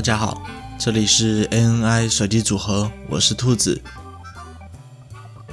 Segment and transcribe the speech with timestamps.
[0.00, 0.42] 大家好，
[0.78, 3.82] 这里是 ANI 随机组合，我是兔子。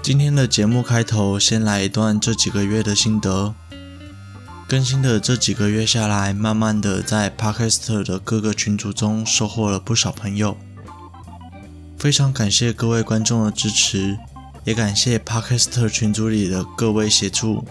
[0.02, 3.54] 今天的节目开头，先来一段这几个月的心得。
[4.66, 10.56] 更新的这几个月下来，慢慢的在 Podcast 的各个群组中收获了不少朋友。
[11.98, 14.18] 非常感谢各位观众的支持，
[14.64, 17.68] 也感谢 Podcast 群组里的各位协助。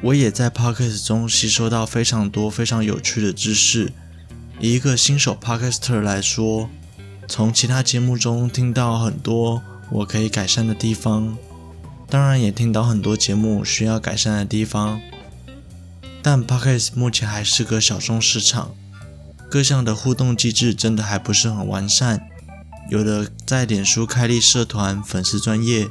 [0.00, 3.92] 我也在 Podcast 中吸收到非常多非常有趣的知识。
[4.60, 6.68] 以一个新手 Podcaster 来说，
[7.28, 9.62] 从其他节目中听到很多。
[9.90, 11.36] 我可以改善的地方，
[12.08, 14.98] 当然也听到很多节目需要改善的地方，
[16.22, 18.74] 但 Podcast 目前还是个小众市场，
[19.50, 22.26] 各项的互动机制真的还不是很完善。
[22.88, 25.86] 有的在脸书开立社团、粉丝专页，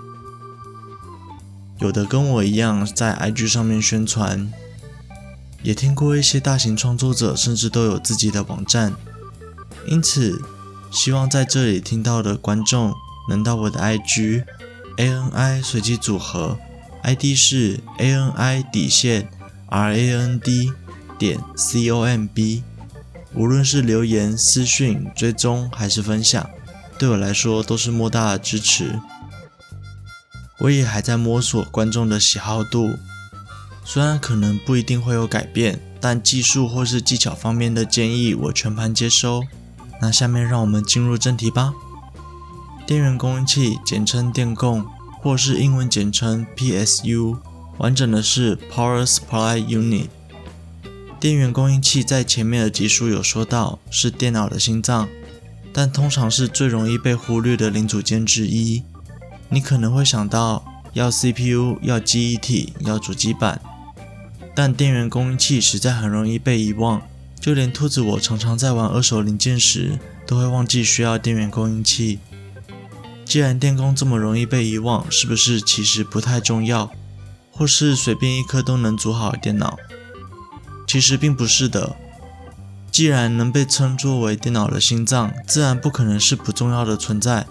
[1.79, 4.51] 有的跟我一样在 IG 上面宣传，
[5.64, 8.94] 也听过一些大型创作者甚至都有自己的网站。
[9.88, 10.42] 因此，
[10.92, 12.94] 希望在这里听到的观众。
[13.30, 14.44] 能到我的 IG
[14.98, 16.60] ANI 随机组合
[17.04, 19.30] ，ID 是 ANI 底线
[19.70, 20.74] RAND
[21.18, 22.64] 点 COMB。
[23.34, 26.50] 无论是留言、私讯、追踪还是分享，
[27.00, 29.00] 对我来说都是莫大的支持。
[30.60, 32.98] 我也还在摸索观众的喜好度，
[33.85, 39.43] 虽然可能不一定会有改变，但技术或是技巧方面的建议我全盘接收。
[40.01, 41.73] 那下面让我们进入正题吧。
[42.85, 44.85] 电源供应器，简称电供，
[45.21, 47.37] 或是英文简称 PSU，
[47.77, 50.07] 完整的是 Power Supply Unit。
[51.20, 55.07] 电源供应器在前面的集数有说到，是电脑的心脏，
[55.71, 58.84] 但通常是最容易被忽略的零组件之一。
[59.48, 63.61] 你可能会想到要 CPU、要记忆体、要主机板，
[64.56, 67.01] 但电源供应器实在很容易被遗忘，
[67.39, 69.97] 就连兔子我常常在玩二手零件时，
[70.28, 72.19] 都会忘记需要电源供应器。
[73.25, 76.91] 既然电工这么容易被遗忘，是不是其实不太重要，
[77.51, 79.78] 或是随便一颗都能组好电脑？
[80.85, 81.95] 其实并不是的。
[82.91, 87.47] 既然能被称作为电脑的心脏，自然不可能是不重要的存在。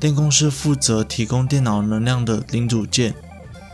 [0.00, 3.14] 电工是负责提供电脑能量的零组件，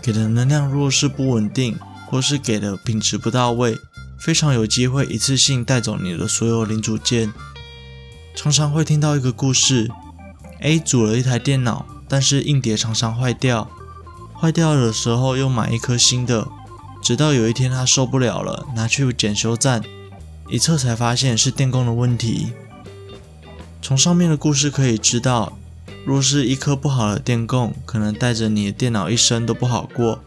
[0.02, 3.78] 给的能量若是不稳定，或是给的品质不到位，
[4.18, 7.32] 非常有机会一次性带走你的所有零组件。
[8.34, 9.90] 常常会听到一个故事。
[10.60, 13.70] A 组了一台电脑，但是硬碟常常坏掉，
[14.40, 16.48] 坏掉的时候又买一颗新的，
[17.02, 19.82] 直到有一天他受不了了，拿去检修站，
[20.48, 22.52] 一测才发现是电供的问题。
[23.82, 25.58] 从上面的故事可以知道，
[26.06, 30.20] 若是一颗不好的电供，可能带着你的电脑一生都不好过。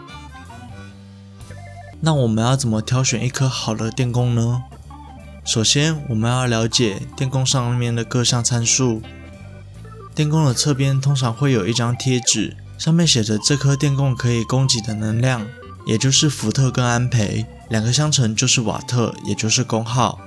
[2.02, 4.64] 那我们要怎么挑选一颗好的电供呢？
[5.44, 9.02] 首先，我们要了解电供上面的各项参数。
[10.16, 15.46] 电供的侧边通常会有一张贴纸，上面写着这颗电供可以供给的能量，
[15.86, 20.20] 也就是伏特跟安培，两个相乘就是瓦特，也就是功耗。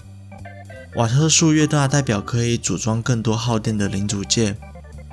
[0.96, 4.58] 瓦特数越大，代表可以组装更多耗电的零组件。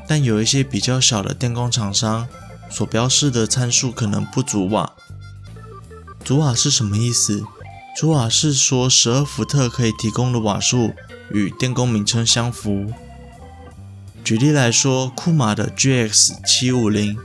[0.08, 2.28] 但有一些比较小的电供厂商
[2.70, 4.92] 所标示的参数可能不足瓦。
[6.24, 7.44] 足瓦是什么意思？
[7.98, 10.94] 足瓦是说十二伏特可以提供的瓦数
[11.32, 12.94] 与电工名称相符。
[14.24, 17.18] 举例来说，库马的 GX 七五零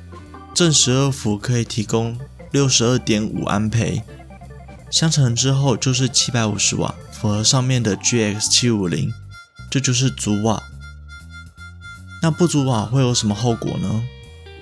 [0.55, 2.19] 正十二伏可以提供
[2.51, 4.03] 六十二点五安培，
[4.91, 9.13] 相乘之后就是七百五十瓦，符合上面的 GX 七五零，
[9.71, 10.63] 这就是足瓦。
[12.23, 14.03] 那不足瓦会有什么后果呢？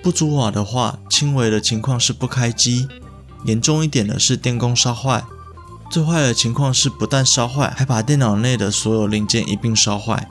[0.01, 2.89] 不足瓦的话，轻微的情况是不开机，
[3.45, 5.23] 严重一点的是电供烧坏，
[5.89, 10.27] 最坏的情况是不但烧坏，还把电脑内的所有零件一并烧坏。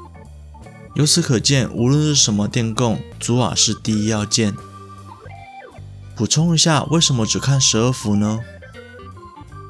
[0.95, 4.54] 由此可见，无论是什么电供，足瓦是第一要件。
[6.15, 8.41] 补充一下，为什么只看十二伏呢？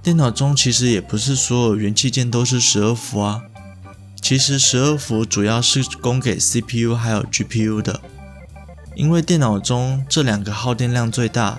[0.03, 3.43] 电脑中其实也不是所有元器件都是十二伏啊。
[4.21, 8.01] 其实十二伏主要是供给 CPU 还有 GPU 的，
[8.97, 11.59] 因为电脑中这两个耗电量最大，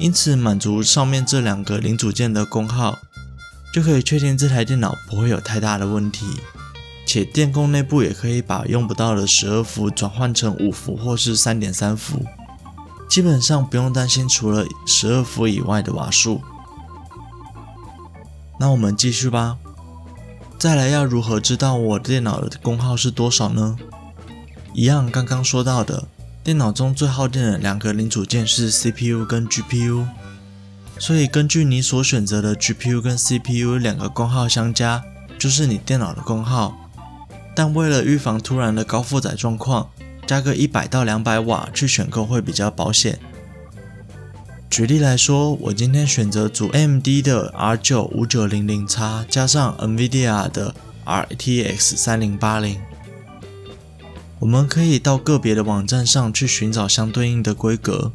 [0.00, 2.98] 因此满足上面这两个零组件的功耗，
[3.72, 6.24] 就可以确定这台电脑不会有太大的问题。
[7.06, 12.24] 且电供内部也可以把用不到的十二伏转换成五伏或是三点三伏，
[13.08, 16.40] 基本上不用担心除了十二伏以外的瓦数。
[18.58, 19.58] 那我们继续吧。
[20.58, 23.76] 再来要如何知道我电脑的功耗是多少呢？
[24.72, 26.06] 一样刚刚说到的，
[26.42, 30.06] 电脑中最耗电的两个零组件是 CPU 跟 GPU，
[30.98, 35.04] 所以根据你所选择的 GPU 跟 CPU 两个功耗相加，
[35.38, 36.74] 就是你电脑的功耗。
[37.54, 39.90] 但为了预防突然的高负载状况，
[40.26, 43.18] 加个一百到两百瓦去选购会比较保险。
[44.70, 52.78] 举例来说，我今天选择组 AMD 的 R9 5900X 加上 NVIDIA 的 RTX 3080。
[54.40, 58.12] 我们可以到个别的网站上去寻找相对应的规格。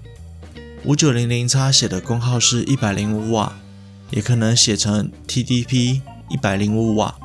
[0.84, 3.54] 5900X 写的功耗是一百零五瓦，
[4.10, 7.16] 也可能写成 TDP 一百零五瓦，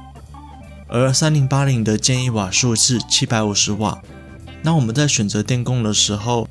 [0.86, 4.02] 而3080的建议瓦数是七百五十瓦。
[4.62, 6.46] 那我们在选择电供的时候，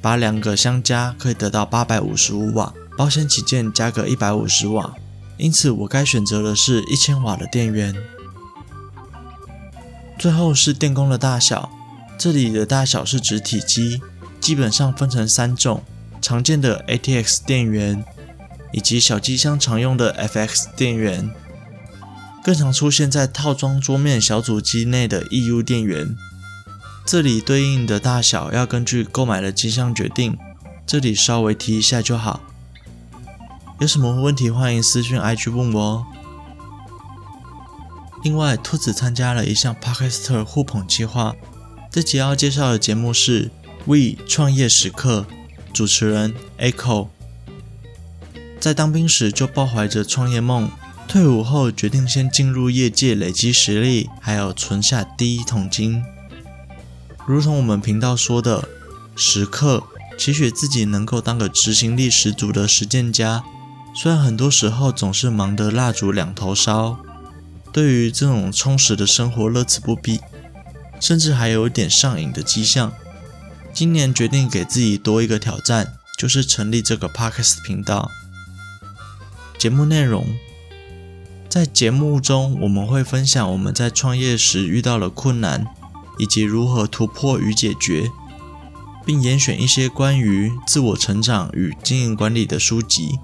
[0.00, 4.94] 把两个相加，可以得到八百五十五瓦，保险起见加个一百五十瓦。
[5.38, 7.96] 因此，我该选择的是一千瓦的电源。
[10.18, 11.70] 最后是电供的大小，
[12.20, 14.02] 这里的大小是指体积，
[14.42, 15.82] 基本上分成三种：
[16.20, 18.04] 常见的 ATX 电源，
[18.74, 21.30] 以及小机箱常用的 FX 电源，
[22.44, 26.14] 更常出现在套装桌面小组机内的 EU 电源。
[27.06, 30.36] 这里对应的大小要根据购买的机箱决定，
[30.86, 32.42] 这里稍微提一下就好。
[33.78, 36.06] 有什么问题欢迎私讯 IG 问我哦。
[38.22, 41.34] 另外，兔子参加了一项 Podcaster 互捧计划，
[41.92, 43.50] 这集要介绍的节目是
[43.84, 45.26] We 创业时刻，
[45.72, 47.08] 主持人 Echo。
[48.60, 50.70] 在当兵时就抱怀着创业梦，
[51.08, 56.00] 退伍后决定先进入业界累积实力，还有存下第一桶金。
[57.26, 58.68] 如同我们频道说的，
[59.16, 59.82] 时刻
[60.16, 63.42] 期许自己能够当个执行力十足的实践家。
[63.96, 67.00] 虽然很多时候总是忙得蜡烛两头烧，
[67.72, 70.20] 对于这种充实的生活乐此不疲，
[71.00, 72.92] 甚至还有一点上瘾的迹象。
[73.72, 78.10] 今年决定给自己多一个挑战，就是成立这个 Podcast 频道。
[79.58, 80.26] 节目内容，
[81.48, 85.66] 在节目中我们会分享我们在创业时遇到的困难。
[86.18, 88.10] 以及如何突破与解决，
[89.06, 93.18] 并严选一些关于自我成长与经营管理的书籍。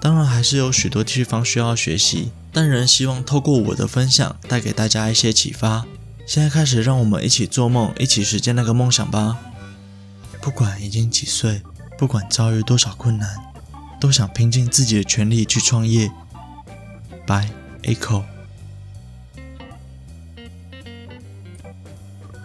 [0.00, 5.84] 当然，还是有许多地方需要学习，但仍希望透过我的分享，带给大家一些启发。
[6.26, 9.38] 现在开始，让我们一起做梦，一起实现那个梦想吧。
[10.40, 11.62] 不管已经几岁，
[11.98, 13.28] 不管遭遇多少困难，
[14.00, 16.10] 都想拼尽自己的全力去创业。
[17.26, 17.50] Bye,
[17.82, 18.22] Echo。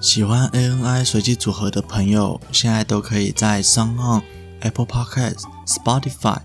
[0.02, 4.24] 喜欢 ANI 随机组合的朋友，现在都可以在 SoundOn、
[4.60, 6.40] Apple Podcasts、Spotify、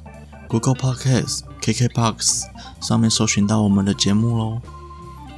[0.48, 2.44] Google Podcasts、KKBox
[2.80, 4.62] 上面搜寻到我们的节目喽。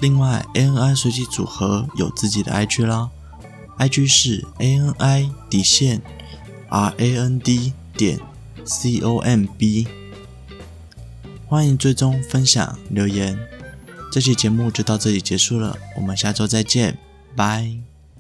[0.03, 3.09] 另外，ANI 随机组合有自己的 IG 啦
[3.79, 6.03] ，IG 是 ANI 底线
[6.69, 8.19] RAND 点
[8.65, 9.87] COMB，
[11.47, 13.39] 欢迎追踪、分享、留言。
[14.11, 16.99] 这期节目就到这里结束了，我们下周再见，
[17.37, 17.92] 拜。